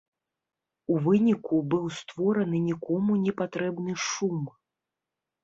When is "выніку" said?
1.03-1.59